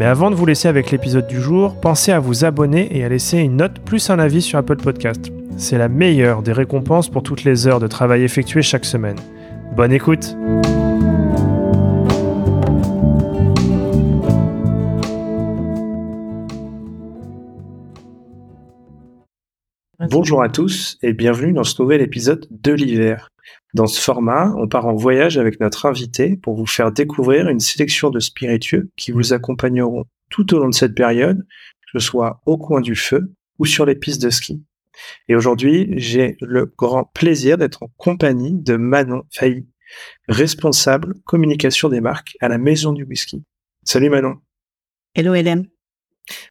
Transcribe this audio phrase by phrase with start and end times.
[0.00, 3.10] Mais avant de vous laisser avec l'épisode du jour, pensez à vous abonner et à
[3.10, 5.30] laisser une note plus un avis sur Apple Podcast.
[5.58, 9.18] C'est la meilleure des récompenses pour toutes les heures de travail effectuées chaque semaine.
[9.76, 10.34] Bonne écoute
[20.08, 23.28] Bonjour à tous et bienvenue dans ce nouvel épisode de l'hiver.
[23.74, 27.60] Dans ce format, on part en voyage avec notre invité pour vous faire découvrir une
[27.60, 32.40] sélection de spiritueux qui vous accompagneront tout au long de cette période, que ce soit
[32.46, 34.64] au coin du feu ou sur les pistes de ski.
[35.28, 39.68] Et aujourd'hui, j'ai le grand plaisir d'être en compagnie de Manon Failly,
[40.28, 43.44] responsable communication des marques à la Maison du Whisky.
[43.84, 44.36] Salut Manon.
[45.14, 45.68] Hello Hélène.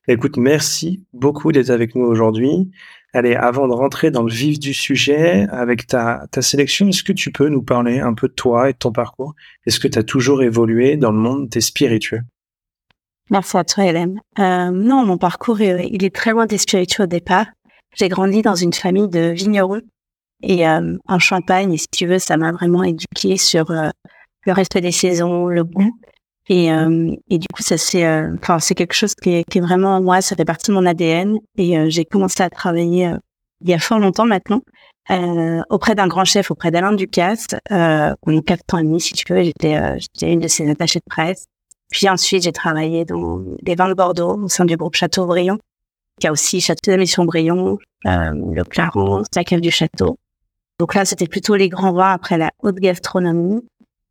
[0.07, 2.69] Écoute, merci beaucoup d'être avec nous aujourd'hui.
[3.13, 7.13] Allez, avant de rentrer dans le vif du sujet, avec ta, ta sélection, est-ce que
[7.13, 9.33] tu peux nous parler un peu de toi et de ton parcours?
[9.65, 12.21] Est-ce que tu as toujours évolué dans le monde des spiritueux?
[13.31, 14.19] Merci à toi, Hélène.
[14.37, 17.47] Euh, non, mon parcours, il est très loin des spiritueux au départ.
[17.95, 19.81] J'ai grandi dans une famille de vignerons
[20.41, 23.89] et euh, en Champagne, et si tu veux, ça m'a vraiment éduqué sur euh,
[24.45, 25.91] le respect des saisons, le goût.
[26.49, 29.59] Et, euh, et du coup, ça c'est, euh, enfin, c'est quelque chose qui est, qui
[29.59, 31.37] est, vraiment moi, ça fait partie de mon ADN.
[31.57, 33.13] Et euh, j'ai commencé à travailler
[33.61, 34.61] il y a fort longtemps maintenant
[35.69, 37.47] auprès d'un grand chef, auprès d'Alain Ducasse.
[37.71, 40.99] Euh, pendant quatre ans et demi, si tu veux, j'étais, j'étais une de ses attachées
[40.99, 41.45] de presse.
[41.89, 45.57] Puis ensuite, j'ai travaillé dans les vins de Bordeaux au sein du groupe Château-Briand,
[46.19, 50.17] qui a aussi Château de la Mission Briand, le Clarence, la cave du château.
[50.79, 53.61] Donc là, c'était plutôt les grands vins après la haute gastronomie.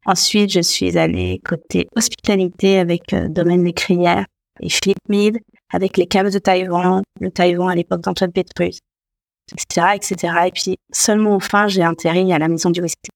[0.08, 4.24] Ensuite, je suis allée côté hospitalité avec euh, Domaine des Crières
[4.58, 5.36] et Philippe Mead,
[5.70, 8.78] avec les caves de Taïwan, le Taïwan à l'époque d'Antoine Petrus,
[9.52, 10.34] etc., etc.
[10.46, 13.10] Et puis, seulement enfin, j'ai atterri à la maison du whisky.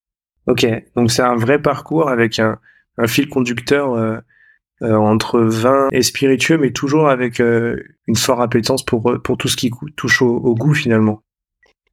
[0.46, 2.58] Ok, donc c'est un vrai parcours avec un,
[2.98, 4.18] un fil conducteur euh,
[4.82, 9.48] euh, entre vin et spiritueux, mais toujours avec euh, une forte appétence pour, pour tout
[9.48, 11.22] ce qui touche au, au goût finalement.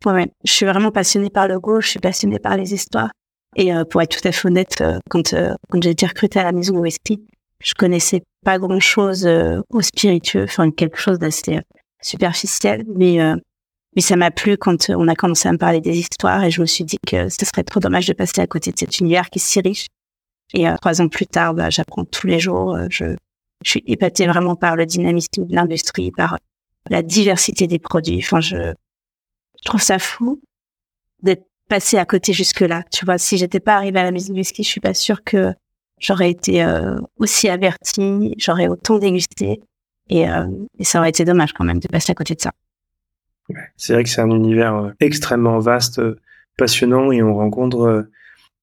[0.05, 3.11] Ouais, je suis vraiment passionnée par le goût, je suis passionnée par les histoires.
[3.55, 6.39] Et euh, pour être tout à fait honnête, euh, quand, euh, quand j'ai été recrutée
[6.39, 7.25] à la maison whisky,
[7.61, 9.27] je connaissais pas grand chose
[9.69, 11.59] au spiritueux, enfin quelque chose d'assez
[12.01, 13.17] superficiel, mais
[13.95, 16.61] mais ça m'a plu quand on a commencé à me parler des histoires et je
[16.61, 19.29] me suis dit que ce serait trop dommage de passer à côté de cet univers
[19.29, 19.87] qui est si riche.
[20.53, 22.77] Et trois ans plus tard, bah, j'apprends tous les jours.
[22.89, 23.17] je,
[23.65, 26.37] je suis épatée vraiment par le dynamisme de l'industrie, par
[26.89, 28.19] la diversité des produits.
[28.23, 30.41] Enfin, je, je trouve ça fou
[31.21, 32.83] d'être passé à côté jusque-là.
[32.91, 35.23] Tu vois, si j'étais pas arrivée à la maison du ski, je suis pas sûre
[35.23, 35.53] que
[35.99, 39.61] j'aurais été euh, aussi avertie, j'aurais autant dégusté.
[40.09, 40.47] Et, euh,
[40.79, 42.51] et, ça aurait été dommage quand même de passer à côté de ça.
[43.77, 46.01] c'est vrai que c'est un univers euh, extrêmement vaste,
[46.57, 48.09] passionnant, et on rencontre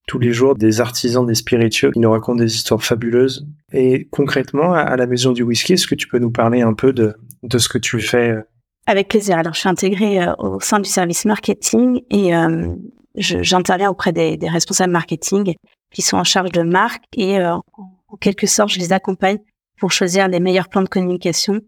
[0.09, 3.47] tous les jours des artisans, des spiritueux qui nous racontent des histoires fabuleuses.
[3.73, 6.93] Et concrètement, à la maison du whisky, est-ce que tu peux nous parler un peu
[6.93, 7.15] de
[7.59, 8.37] ce que tu fais
[8.87, 9.39] avec plaisir.
[9.39, 12.33] Alors, je suis intégrée au sein du service marketing et
[13.17, 15.55] j'interviens auprès des, des, responsables marketing
[15.93, 19.39] qui sont en charge de marque et euh, en quelque sorte, je les accompagne
[19.79, 21.61] pour choisir les meilleurs plans de communication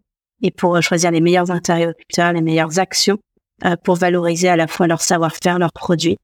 [0.42, 3.18] et pour euh, choisir les meilleurs interlocuteurs, les meilleures actions
[3.64, 6.16] euh, pour valoriser à la fois leur savoir-faire, leurs produits.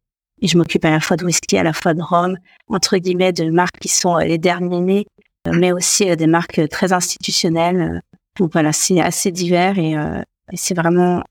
[0.42, 2.36] Et je m'occupe à la fois de whisky, à la fois de rhum,
[2.68, 5.06] entre guillemets, de marques qui sont les derniers nés,
[5.50, 8.02] mais aussi des marques très institutionnelles.
[8.38, 9.94] Donc voilà, c'est assez divers et,
[10.52, 11.22] et c'est vraiment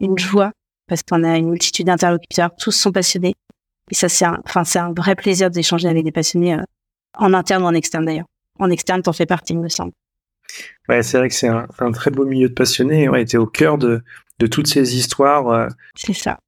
[0.00, 0.52] une joie
[0.86, 3.34] parce qu'on a une multitude d'interlocuteurs, tous sont passionnés.
[3.90, 6.62] Et ça, c'est un, enfin, c'est un vrai plaisir d'échanger avec des passionnés euh,
[7.16, 8.26] en interne ou en externe d'ailleurs.
[8.58, 9.92] En externe, t'en fais partie, il me semble.
[10.88, 13.08] Ouais, c'est vrai que c'est un, un, très beau milieu de passionnés.
[13.08, 14.02] Ouais, t'es au cœur de,
[14.40, 15.48] de toutes ces histoires.
[15.48, 15.68] Euh.
[15.94, 16.38] C'est ça.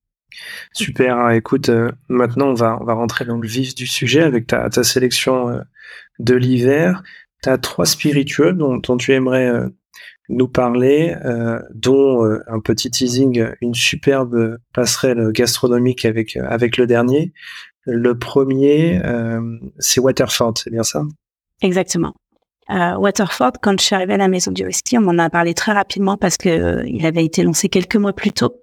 [0.72, 1.16] Super.
[1.16, 1.30] Hein.
[1.30, 4.68] Écoute, euh, maintenant on va on va rentrer dans le vif du sujet avec ta,
[4.70, 5.62] ta sélection
[6.18, 7.02] de l'hiver.
[7.42, 9.68] T'as trois spiritueux dont, dont tu aimerais
[10.32, 16.76] nous parler, euh, dont euh, un petit teasing, une superbe passerelle gastronomique avec euh, avec
[16.76, 17.32] le dernier.
[17.84, 19.02] Le premier,
[19.80, 21.02] c'est Waterford, c'est bien ça?
[21.62, 22.14] Exactement.
[22.70, 25.72] Waterford, quand je suis arrivée à la maison du whisky, on m'en a parlé très
[25.72, 28.54] rapidement parce que il avait été lancé quelques mois plus tôt.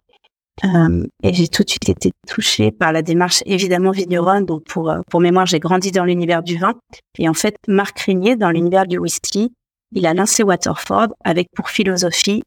[0.63, 4.45] et j'ai tout de suite été touchée par la démarche évidemment vigneronne.
[4.45, 6.75] Donc pour pour mémoire, j'ai grandi dans l'univers du vin
[7.18, 9.51] et en fait Marc Régnier dans l'univers du whisky
[9.92, 12.44] il a lancé Waterford avec pour philosophie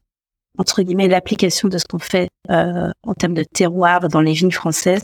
[0.57, 5.03] entre guillemets l'application de ce qu'on fait en termes de terroir dans les vignes françaises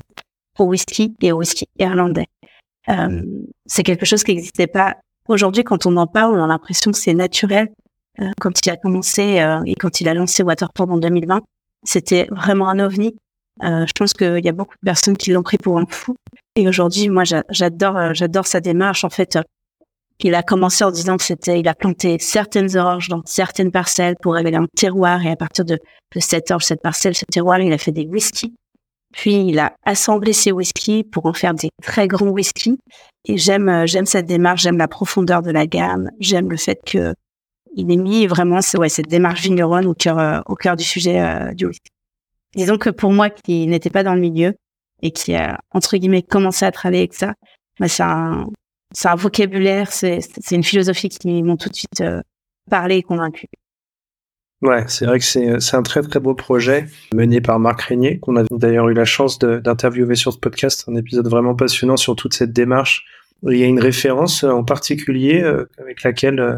[0.60, 2.28] au whisky et au whisky irlandais.
[3.66, 4.98] c'est quelque chose qui n'existait pas
[5.28, 5.64] aujourd'hui.
[5.64, 7.70] Quand on en parle, on a l'impression que c'est naturel.
[8.40, 11.42] quand il a commencé et quand il a lancé Waterford en 2020,
[11.84, 13.16] c'était vraiment un ovni.
[13.64, 16.16] Euh, je pense qu'il y a beaucoup de personnes qui l'ont pris pour un fou.
[16.56, 19.04] Et aujourd'hui, moi, j'adore, euh, j'adore sa démarche.
[19.04, 19.38] En fait,
[20.28, 24.16] il a commencé en disant que c'était, il a planté certaines oranges dans certaines parcelles
[24.22, 25.26] pour révéler un terroir.
[25.26, 28.06] Et à partir de, de cette orge, cette parcelle, ce terroir, il a fait des
[28.06, 28.54] whiskies.
[29.14, 32.78] Puis il a assemblé ces whiskies pour en faire des très grands whiskies.
[33.26, 36.80] Et j'aime, euh, j'aime cette démarche, j'aime la profondeur de la gamme, j'aime le fait
[36.86, 37.14] que
[37.76, 41.68] il ait mis vraiment, ouais, cette démarche vigneronne au cœur, au cœur du sujet du
[41.68, 41.92] whisky.
[42.56, 44.56] Disons que pour moi qui n'étais pas dans le milieu
[45.04, 47.36] et qui a, entre guillemets, commencé à travailler avec ça,
[47.80, 48.48] bah, c'est un,
[49.06, 50.22] un vocabulaire, c'est
[50.52, 52.22] une philosophie qui m'ont tout de suite euh,
[52.70, 53.48] parlé et convaincu.
[54.62, 58.36] Ouais, c'est vrai que c'est un très très beau projet mené par Marc Régnier, qu'on
[58.36, 62.34] a d'ailleurs eu la chance d'interviewer sur ce podcast, un épisode vraiment passionnant sur toute
[62.34, 63.06] cette démarche.
[63.44, 66.58] Il y a une référence en particulier euh, avec laquelle euh,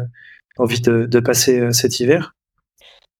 [0.58, 2.34] envie de, de passer cet hiver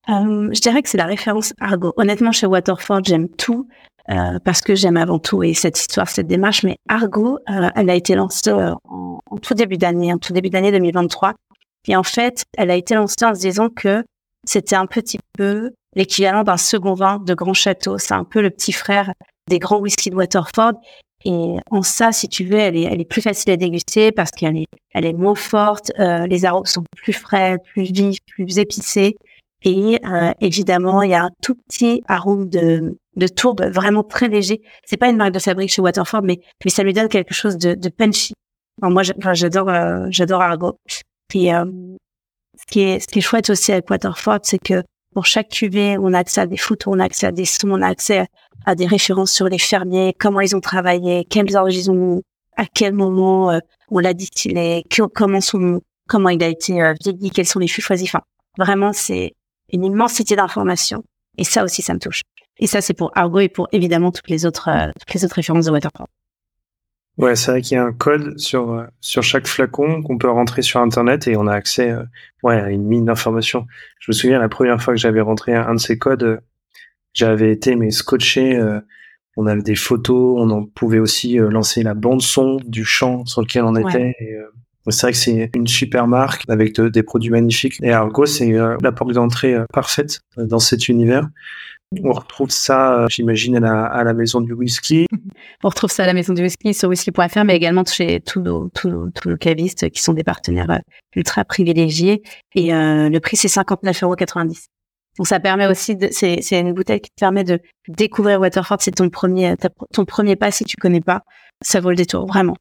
[0.09, 1.93] euh, je dirais que c'est la référence Argo.
[1.97, 3.69] Honnêtement, chez Waterford, j'aime tout
[4.11, 6.65] euh, parce que j'aime avant tout et cette histoire, cette démarche.
[6.65, 10.51] Mais Argo, euh, elle a été lancée euh, en, tout début d'année, en tout début
[10.51, 11.35] d'année 2023.
[11.89, 14.05] Et en fait, elle a été lancée en se disant que
[14.45, 17.99] c'était un petit peu l'équivalent d'un second vin de Grand Château.
[17.99, 19.13] C'est un peu le petit frère
[19.49, 20.75] des grands whisky de Waterford.
[21.25, 24.67] Et en ça, si tu veux, elle est, plus facile à déguster parce qu'elle est,
[24.95, 25.93] est moins forte.
[25.99, 29.17] Les arômes sont plus frais, plus vifs, plus épicés.
[29.65, 34.29] Et euh, évidemment, il y a un tout petit arôme de, de tourbe vraiment très
[34.29, 34.61] léger.
[34.85, 37.57] C'est pas une marque de fabrique chez Waterford, mais, mais ça lui donne quelque chose
[37.57, 38.35] de, de punchy.
[38.81, 40.79] moi, j'adore euh, j'adore Argo.
[41.35, 41.65] Et euh,
[42.59, 44.83] ce qui est ce qui est chouette aussi avec Waterford, c'est que
[45.15, 47.71] pour chaque cuvée, on a accès à des photos, on a accès à des sons,
[47.71, 48.27] on a accès
[48.65, 52.23] à, des références sur les fermiers, comment ils ont travaillé, quels origines ils ont,
[52.57, 53.59] à quel moment euh,
[53.91, 56.73] on l'a distillé, comment son, comment il a été
[57.03, 58.09] vieilli, quels sont les fûts choisis.
[58.09, 58.23] Enfin,
[58.57, 59.35] vraiment, c'est
[59.73, 61.05] une immensité d'informations.
[61.39, 62.23] Et ça aussi, ça me touche.
[62.59, 65.37] Et ça, c'est pour Argo et pour évidemment toutes les autres, euh, toutes les autres
[65.37, 66.09] références de Waterford.
[67.19, 70.31] Ouais, c'est vrai qu'il y a un code sur euh, sur chaque flacon qu'on peut
[70.31, 72.05] rentrer sur Internet et on a accès euh,
[72.43, 73.67] ouais, à une mine d'informations.
[73.99, 76.41] Je me souviens la première fois que j'avais rentré un, de ces codes,
[77.13, 78.59] j'avais été mais scotché.
[79.37, 83.43] on avait des photos, on en pouvait aussi lancer la bande son du champ sur
[83.43, 84.15] lequel on était.
[84.19, 84.39] Et,
[84.89, 87.77] c'est vrai que c'est une super marque avec des produits magnifiques.
[87.83, 91.29] Et Argo, c'est euh, la porte d'entrée euh, parfaite euh, dans cet univers.
[92.03, 95.07] On retrouve ça, j'imagine, à la, maison du whisky.
[95.63, 98.71] On retrouve ça à la maison du whisky sur whisky.fr, mais également chez tous nos,
[98.71, 100.81] tous cavistes qui sont des partenaires
[101.15, 102.23] ultra privilégiés.
[102.55, 104.17] Et le prix, c'est 59,90 euros.
[105.19, 108.79] Donc ça permet aussi, c'est, une bouteille qui te permet de découvrir Waterford.
[108.81, 109.55] C'est ton premier,
[109.93, 111.21] ton premier pas si tu connais pas.
[111.61, 112.57] Ça vaut le détour, vraiment.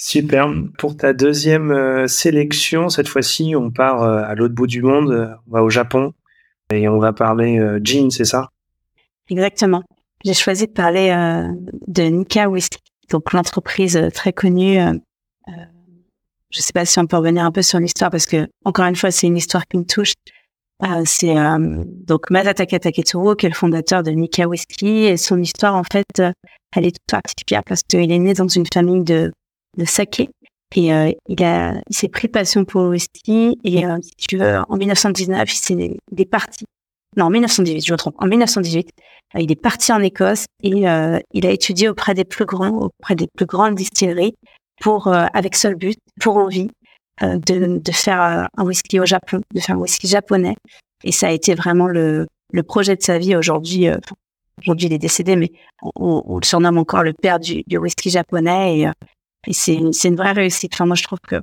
[0.00, 0.48] Super.
[0.78, 5.10] Pour ta deuxième euh, sélection, cette fois-ci, on part euh, à l'autre bout du monde,
[5.10, 6.14] euh, on va au Japon
[6.72, 8.50] et on va parler jean, c'est ça?
[9.28, 9.82] Exactement.
[10.24, 11.08] J'ai choisi de parler
[11.86, 12.78] de Nika Whisky,
[13.10, 14.76] donc l'entreprise très connue.
[15.46, 18.84] je ne sais pas si on peut revenir un peu sur l'histoire parce que encore
[18.84, 20.12] une fois, c'est une histoire qui me touche.
[21.06, 21.34] c'est
[22.06, 26.22] donc Masataka Taketsuro qui est le fondateur de Nika Whisky et son histoire en fait,
[26.76, 29.32] elle est toute particulière parce qu'il est né dans une famille de
[29.78, 30.28] de saké.
[30.76, 33.58] Et euh, il a, il s'est pris passion pour le whisky.
[33.64, 36.64] Et euh, en 1919, il, est, parti.
[37.16, 38.14] Non, en 1918, je me trompe.
[38.18, 38.90] En 1918,
[39.34, 40.86] euh, il est parti en Écosse et il
[41.46, 44.34] a étudié auprès des plus grands, auprès des plus grandes distilleries
[44.80, 46.70] pour, avec seul but, pour envie,
[47.20, 50.54] de, de faire un whisky au Japon, de faire un whisky japonais.
[51.02, 53.34] Et ça a été vraiment le, le projet de sa vie.
[53.34, 53.88] Aujourd'hui,
[54.60, 55.50] aujourd'hui il est décédé, mais
[55.82, 58.80] on, on, le surnomme encore le père du, du whisky japonais.
[58.80, 58.88] Et,
[59.46, 60.72] et c'est, c'est une vraie réussite.
[60.74, 61.36] Enfin, moi, je trouve que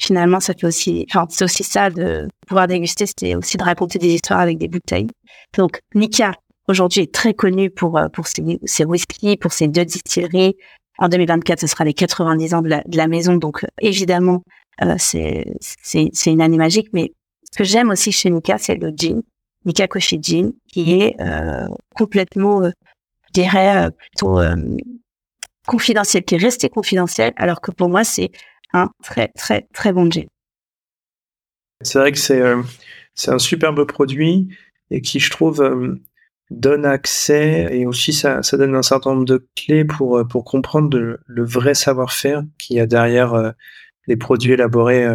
[0.00, 3.98] finalement, ça fait aussi, enfin, c'est aussi ça de pouvoir déguster, c'était aussi de raconter
[3.98, 5.08] des histoires avec des bouteilles.
[5.56, 6.32] Donc, Nika,
[6.68, 10.56] aujourd'hui, est très connu pour, euh, pour ses, ses whiskies, pour ses deux distilleries.
[10.98, 13.36] En 2024, ce sera les 90 ans de la, de la maison.
[13.36, 14.42] Donc, euh, évidemment,
[14.82, 16.88] euh, c'est, c'est, une année magique.
[16.92, 17.12] Mais
[17.50, 19.22] ce que j'aime aussi chez Nika, c'est le gin.
[19.64, 24.40] Nika Coffee Gin, qui est euh, complètement, je dirais, plutôt
[25.66, 28.30] confidentiel, qui est resté confidentiel, alors que pour moi, c'est
[28.72, 30.26] un très, très, très bon gin.
[31.82, 32.62] C'est vrai que c'est euh,
[33.26, 34.48] un superbe produit
[34.90, 36.00] et qui, je trouve, euh,
[36.50, 40.44] donne accès et aussi ça, ça donne un certain nombre de clés pour, euh, pour
[40.44, 43.54] comprendre le, vrai savoir-faire qu'il y a derrière
[44.06, 45.06] les produits élaborés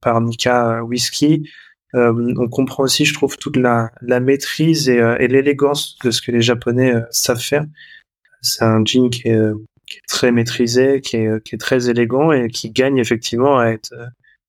[0.00, 1.48] par Nika Whisky.
[1.94, 6.42] on comprend aussi, je trouve, toute la, la maîtrise et, l'élégance de ce que les
[6.42, 7.64] Japonais savent faire.
[8.42, 9.38] C'est un est, qui est,
[10.08, 13.94] très maîtrisé, qui est, qui très élégant et qui gagne effectivement à être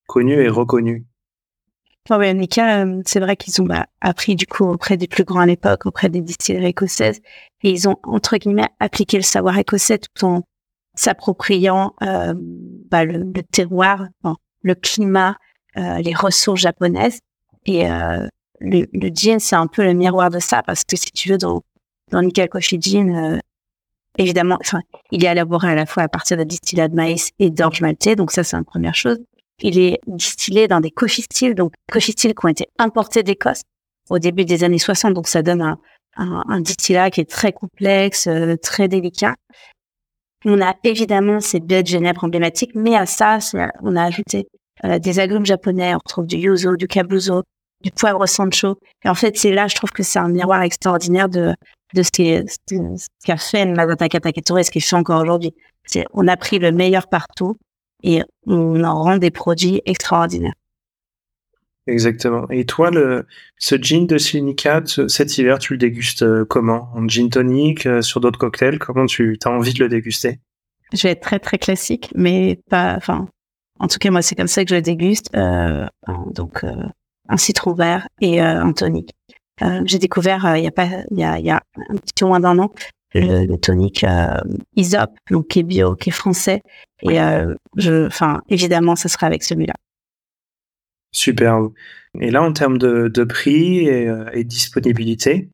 [0.08, 1.06] connu et reconnu.
[2.10, 5.46] Oui, Nika, c'est vrai qu'ils ont bah, appris du coup auprès des plus grands à
[5.46, 7.22] l'époque, auprès des distilleries écossaises,
[7.64, 10.42] et ils ont entre guillemets appliqué le savoir écossais tout en
[10.96, 14.08] s'appropriant euh, bah, le, le, terroir,
[14.62, 15.38] le climat,
[15.78, 17.20] euh, les ressources japonaises.
[17.66, 18.28] Et euh,
[18.60, 21.38] le, le gin, c'est un peu le miroir de ça, parce que si tu veux,
[21.38, 21.62] dans,
[22.10, 23.40] dans Nika Coffee Gin, euh,
[24.18, 27.50] évidemment, enfin, il est élaboré à la fois à partir de distillats de maïs et
[27.50, 29.20] d'orge maltais, donc ça, c'est une première chose.
[29.60, 33.62] Il est distillé dans des coffee donc coffee qui ont été importés d'Écosse
[34.10, 35.77] au début des années 60, donc ça donne un,
[36.18, 39.36] un, un distillat qui est très complexe, euh, très délicat.
[40.46, 43.38] On a évidemment ces baies de Genève emblématiques, mais à ça,
[43.84, 44.48] on a ajouté
[44.84, 47.44] euh, des agrumes japonais, on retrouve du yuzu, du kabuzo,
[47.84, 48.80] du poivre sancho.
[49.06, 51.53] Et en fait, c'est là, je trouve que c'est un miroir extraordinaire de,
[51.94, 52.12] de ce
[53.26, 55.54] qu'a ce fait Mazataka Taketore et ce qu'il fait encore aujourd'hui.
[56.14, 57.58] On a pris le meilleur partout
[58.04, 60.54] et on en rend des produits extraordinaires.
[61.88, 62.48] Exactement.
[62.50, 63.26] Et toi, le,
[63.58, 66.90] ce gin de Silica, cet hiver, tu le dégustes euh, comment?
[66.94, 70.40] En gin tonic, euh, sur d'autres cocktails Comment tu as envie de le déguster?
[70.94, 72.96] Je vais être très très classique, mais pas.
[72.96, 73.28] Enfin,
[73.80, 75.30] en tout cas, moi, c'est comme ça que je le déguste.
[75.36, 75.88] Euh,
[76.34, 76.70] donc, euh,
[77.28, 79.12] un citron vert et euh, un tonic.
[79.86, 82.58] J'ai découvert il y a pas, il y a, y a un petit moins d'un
[82.60, 82.72] an
[83.13, 84.06] le, le tonic
[84.75, 86.62] Isop, donc qui est bio, qui est français.
[87.01, 87.18] Et
[87.77, 89.74] je, enfin, évidemment, ça sera avec celui-là.
[91.12, 91.74] Superbe.
[92.20, 95.50] Et là, en termes de, de prix et, euh, et, disponibilité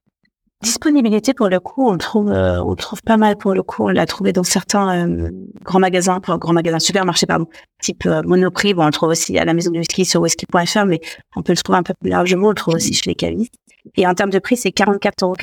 [0.64, 3.84] Disponibilité, pour le coup, on le trouve, euh, on trouve pas mal pour le coup.
[3.84, 5.30] On l'a trouvé dans certains euh,
[5.64, 7.46] grands magasins, pour, grands magasins, supermarchés, pardon,
[7.82, 8.74] type Monoprix.
[8.74, 11.00] Bon, on le trouve aussi à la maison du whisky sur whisky.fr, mais
[11.36, 12.48] on peut le trouver un peu plus largement.
[12.48, 13.54] On le trouve aussi chez les cavistes.
[13.96, 15.36] Et en termes de prix, c'est 44,90 euros.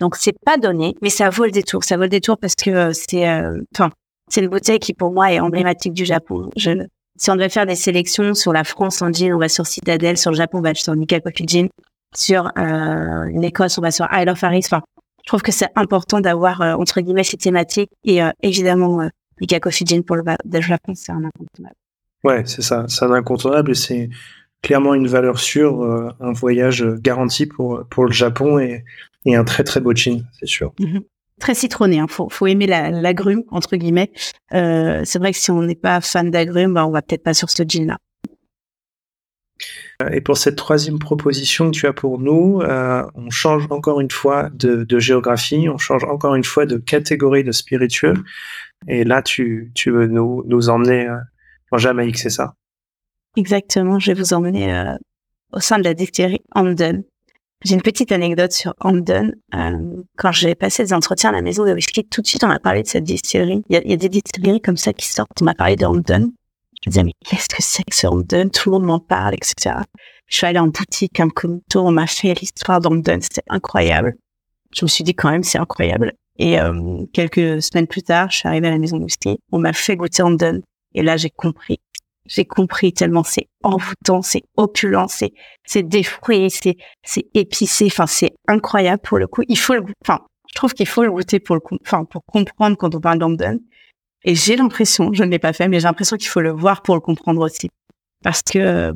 [0.00, 1.84] Donc, c'est pas donné, mais ça vaut le détour.
[1.84, 3.28] Ça vaut le détour parce que c'est,
[3.74, 3.90] enfin,
[4.30, 6.48] c'est une bouteille qui, pour moi, est emblématique du Japon.
[6.56, 6.70] Je,
[7.18, 10.16] si on devait faire des sélections sur la France en jean, on va sur Citadel,
[10.16, 11.68] sur le Japon, on va sur Nika Coffee Gin,
[12.14, 14.64] sur euh, l'Écosse, on va sur Isle of Harris.
[14.66, 14.82] Enfin,
[15.22, 19.08] je trouve que c'est important d'avoir euh, entre guillemets ces thématiques et euh, évidemment euh,
[19.40, 20.22] Gin pour le,
[20.60, 21.76] Japon, c'est un incontournable.
[22.24, 24.10] Ouais, c'est ça, c'est un incontournable et c'est
[24.62, 28.84] clairement une valeur sûre, euh, un voyage garanti pour pour le Japon et,
[29.24, 30.72] et un très très beau gin, c'est sûr.
[30.78, 31.02] Mm-hmm
[31.40, 31.98] très citronné.
[31.98, 32.06] Hein.
[32.08, 34.12] Faut, faut aimer l'agrume entre guillemets.
[34.52, 37.50] C'est vrai que si on n'est pas fan d'agrumes, bah, on va peut-être pas sur
[37.50, 37.98] ce gin là.
[40.10, 44.10] Et pour cette troisième proposition que tu as pour nous, euh, on change encore une
[44.10, 48.14] fois de, géographie, on change encore une fois de catégorie de spiritueux.
[48.88, 51.18] Et là, tu, veux nous, emmener euh,
[51.70, 52.54] en Jamaïque, c'est ça?
[53.36, 54.94] Exactement, je vais vous emmener euh,
[55.52, 57.02] au sein de la distillerie Hamden,
[57.64, 59.36] j'ai une petite anecdote sur Hamden.
[59.54, 62.48] Euh, quand j'ai passé des entretiens à la maison de whisky, tout de suite on
[62.48, 63.62] m'a parlé de cette distillerie.
[63.68, 65.40] Il y y a des distilleries comme ça qui sortent.
[65.40, 66.32] On m'a parlé de Hamden.
[66.84, 69.76] Je disais mais qu'est-ce que c'est que ce Hamden Tout le monde m'en parle, etc.
[70.26, 73.20] Je suis allée en boutique, un comité, on m'a fait l'histoire d'Hamden.
[73.20, 74.14] C'était incroyable.
[74.74, 76.12] Je me suis dit quand même c'est incroyable.
[76.38, 79.06] Et euh, quelques semaines plus tard, je suis arrivée à la maison de.
[79.52, 80.62] On m'a fait goûter Hamden.
[80.94, 81.78] Et là j'ai compris
[82.26, 85.32] j'ai compris tellement c'est envoûtant, c'est opulent, c'est
[85.64, 86.04] c'est des
[86.48, 89.42] c'est c'est épicé, enfin c'est incroyable pour le coup.
[89.48, 92.76] Il faut le enfin, je trouve qu'il faut le goûter pour le enfin pour comprendre
[92.76, 93.60] quand on parle d'Amden.
[94.24, 96.82] Et j'ai l'impression, je ne l'ai pas fait, mais j'ai l'impression qu'il faut le voir
[96.82, 97.68] pour le comprendre aussi,
[98.22, 98.92] parce que euh,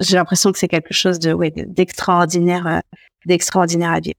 [0.00, 2.80] j'ai l'impression que c'est quelque chose de ouais d'extraordinaire, euh,
[3.26, 4.18] d'extraordinaire à vivre.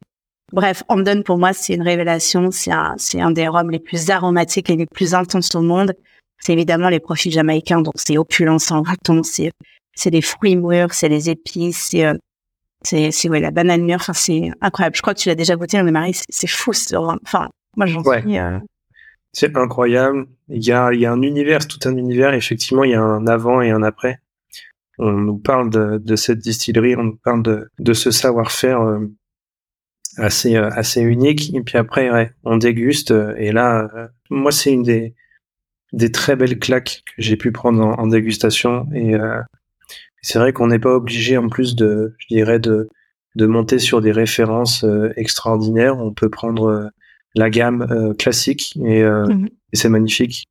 [0.53, 4.09] Bref, Amden pour moi c'est une révélation, c'est un c'est un des rhums les plus
[4.09, 5.93] aromatiques et les plus intenses au monde
[6.39, 9.51] c'est évidemment les profils jamaïcains, donc c'est opulent, sans raton, c'est
[9.95, 12.13] c'est les fruits mûrs, c'est les épices, c'est euh,
[12.83, 14.95] c'est c'est ouais la banane mûre, enfin c'est incroyable.
[14.95, 16.71] Je crois que tu l'as déjà goûté, mais Marie, c'est fou.
[16.93, 18.37] Enfin, moi j'en suis.
[19.27, 19.33] Euh...
[19.33, 20.27] C'est incroyable.
[20.49, 22.33] Il y a il y a un univers, tout un univers.
[22.33, 24.19] Effectivement, il y a un avant et un après.
[24.99, 28.81] On nous parle de, de cette distillerie, on nous parle de de ce savoir-faire.
[28.81, 28.99] Euh,
[30.17, 33.87] assez euh, assez unique et puis après ouais, on déguste et là
[34.31, 35.13] moi c'est une des
[35.93, 39.41] des très belles claques que j'ai pu prendre en, dégustation et euh,
[40.21, 42.89] c'est vrai qu'on n'est pas obligé en plus de, je dirais, de,
[43.35, 45.97] de monter sur des références euh, extraordinaires.
[45.97, 46.87] On peut prendre euh,
[47.39, 49.49] la gamme classique et, mhm.
[49.73, 50.45] et c'est magnifique.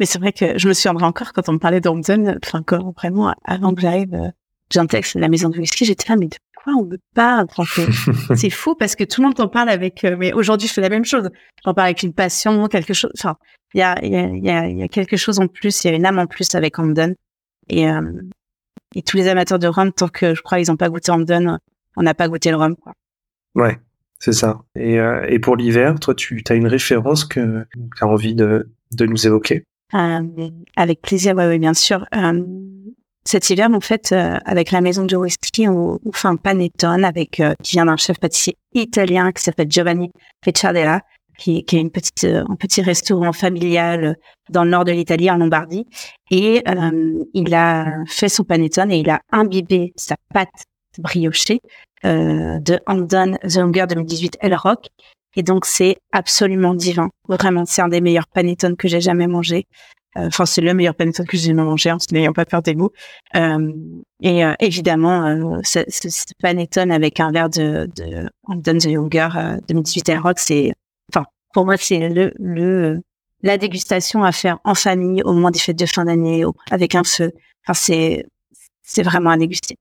[0.00, 2.62] Mais c'est vrai que je me souviendrai encore quand on me parlait d'Hampton, enfin,
[2.96, 4.32] vraiment, avant que j'arrive,
[4.70, 6.98] j'ai un texte de la maison de whisky, j'étais là, mais de quoi on me
[7.14, 7.46] parle,
[8.36, 10.88] C'est fou parce que tout le monde en parle avec, mais aujourd'hui, je fais la
[10.88, 11.28] même chose.
[11.64, 13.36] J'en parle avec une passion, quelque chose, enfin,
[13.74, 15.90] il y a, y, a, y, a, y a quelque chose en plus, il y
[15.90, 17.14] a une âme en plus avec Hamden.
[17.68, 18.12] Et, euh,
[18.94, 21.58] et tous les amateurs de rhum, tant que je crois ils n'ont pas goûté Hamden,
[21.96, 22.76] on n'a pas goûté le rhum.
[22.76, 22.94] Quoi.
[23.54, 23.78] Ouais,
[24.18, 24.60] c'est ça.
[24.74, 28.68] Et, euh, et pour l'hiver, toi, tu as une référence que tu as envie de,
[28.92, 29.64] de nous évoquer?
[29.94, 30.20] Euh,
[30.76, 32.04] Avec plaisir, oui, ouais, bien sûr.
[32.14, 32.42] Euh,
[33.24, 37.04] cet hiver, en fait, euh, avec la maison de whisky, on, on fait un panettone
[37.04, 40.10] avec qui vient d'un chef pâtissier italien qui s'appelle Giovanni
[40.44, 41.02] Fecciardella,
[41.38, 44.16] qui, qui est une petite, un petit restaurant familial
[44.50, 45.86] dans le nord de l'Italie, en Lombardie.
[46.30, 46.62] Et
[47.34, 50.48] il a fait son panettone et il a imbibé sa pâte
[50.98, 51.60] briochée
[52.04, 54.88] euh, de Hamden The Hunger 2018 El Rock.
[55.36, 57.10] Et donc, c'est absolument divin.
[57.28, 59.66] Vraiment, c'est un des meilleurs panettones que j'ai jamais mangé.
[60.16, 62.74] Euh, enfin, c'est le meilleur panettone que j'ai jamais mangé, en n'ayant pas peur des
[62.74, 62.90] goûts.
[63.36, 63.72] Euh,
[64.20, 69.28] et euh, évidemment, ce, ce, panettone avec un verre de, de The Younger
[69.68, 70.72] 2018 El Rock, c'est,
[71.12, 73.00] enfin, pour moi, c'est le, le,
[73.42, 77.04] la dégustation à faire en famille, au moment des fêtes de fin d'année, avec un
[77.04, 77.30] feu.
[77.64, 78.26] Enfin, c'est,
[78.82, 79.76] c'est vraiment à déguster.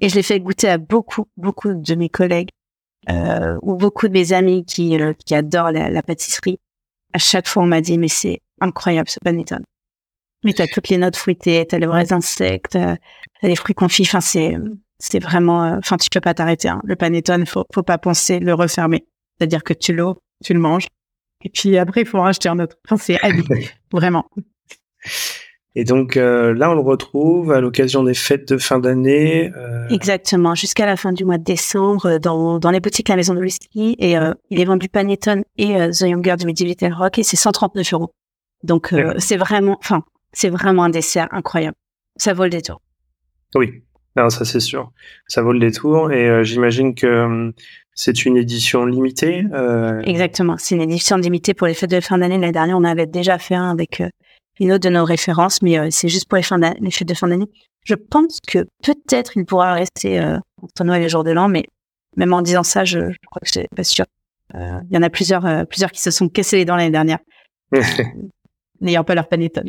[0.00, 2.50] Et je l'ai fait goûter à beaucoup, beaucoup de mes collègues
[3.08, 6.58] euh, ou beaucoup de mes amis qui, euh, qui adorent la, la, pâtisserie.
[7.12, 9.64] À chaque fois, on m'a dit, mais c'est incroyable ce panettone.
[10.44, 12.96] Mais t'as toutes les notes fruitées, t'as les vrais insectes, t'as
[13.42, 14.02] les fruits confits.
[14.02, 14.56] Enfin, c'est,
[14.98, 16.68] c'est vraiment, euh, enfin, tu peux pas t'arrêter.
[16.68, 16.80] Hein.
[16.84, 19.06] Le panettone, faut, faut pas penser le refermer.
[19.38, 20.86] C'est-à-dire que tu l'ouvres, tu le manges,
[21.44, 22.76] et puis après, il faut en racheter un autre.
[22.86, 23.18] Enfin, c'est
[23.92, 24.26] vraiment.
[25.74, 29.50] Et donc euh, là, on le retrouve à l'occasion des fêtes de fin d'année.
[29.56, 29.88] Euh...
[29.88, 33.34] Exactement, jusqu'à la fin du mois de décembre, euh, dans, dans les boutiques La Maison
[33.34, 33.96] de Whisky.
[33.98, 37.36] Et euh, il est vendu Panettone et euh, The Younger du Medieval Rock et c'est
[37.36, 38.14] 139 euros.
[38.62, 41.76] Donc c'est vraiment, enfin, c'est vraiment un dessert incroyable.
[42.16, 42.80] Ça vaut le détour.
[43.56, 43.82] Oui,
[44.14, 44.92] non, ça c'est sûr.
[45.26, 47.52] Ça vaut le détour et j'imagine que
[47.92, 49.44] c'est une édition limitée.
[50.04, 52.38] Exactement, c'est une édition limitée pour les fêtes de fin d'année.
[52.38, 54.00] L'année dernière, on avait déjà fait un avec
[54.62, 57.14] une autre de nos références, mais euh, c'est juste pour les, fins les fêtes de
[57.14, 57.48] fin d'année.
[57.84, 61.64] Je pense que peut-être il pourra rester euh, entre Noël et jour de l'an, mais
[62.16, 64.04] même en disant ça, je, je crois que c'est pas sûr.
[64.54, 66.90] Euh, il y en a plusieurs, euh, plusieurs qui se sont cassés les dents l'année
[66.90, 67.18] dernière,
[68.80, 69.68] n'ayant pas leur panettone.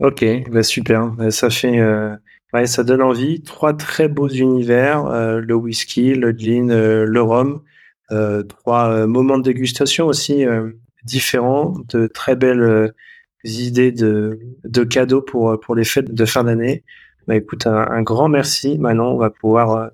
[0.00, 1.06] Ok, bah super.
[1.06, 1.80] Bah, ça fait,
[2.52, 3.42] ouais, ça donne envie.
[3.42, 5.04] Trois très beaux univers
[5.40, 7.62] le whisky, le gin, le rhum.
[8.48, 10.44] trois moments de dégustation aussi
[11.04, 12.92] différents, de très belles
[13.44, 16.84] idées de, de cadeaux pour, pour les fêtes de fin d'année.
[17.26, 18.78] Bah, écoute, un, grand merci.
[18.78, 19.88] Maintenant, on va pouvoir euh,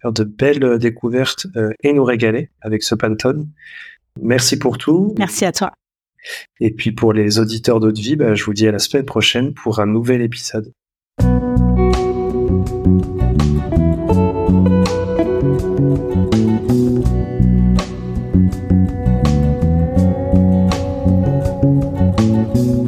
[0.00, 3.48] faire de belles euh, découvertes euh, et nous régaler avec ce Pantone.
[4.20, 5.14] Merci pour tout.
[5.18, 5.72] Merci à toi.
[6.60, 9.54] Et puis pour les auditeurs d'Haute Vie, bah, je vous dis à la semaine prochaine
[9.54, 10.72] pour un nouvel épisode.